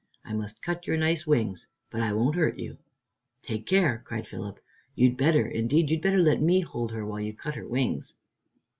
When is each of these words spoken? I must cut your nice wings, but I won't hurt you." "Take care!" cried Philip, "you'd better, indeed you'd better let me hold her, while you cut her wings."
I 0.25 0.33
must 0.33 0.63
cut 0.63 0.87
your 0.87 0.97
nice 0.97 1.27
wings, 1.27 1.67
but 1.91 2.01
I 2.01 2.11
won't 2.11 2.35
hurt 2.35 2.57
you." 2.57 2.79
"Take 3.43 3.67
care!" 3.67 4.01
cried 4.03 4.25
Philip, 4.27 4.59
"you'd 4.95 5.15
better, 5.15 5.45
indeed 5.45 5.91
you'd 5.91 6.01
better 6.01 6.17
let 6.17 6.41
me 6.41 6.61
hold 6.61 6.91
her, 6.91 7.05
while 7.05 7.19
you 7.21 7.33
cut 7.33 7.53
her 7.53 7.67
wings." 7.67 8.15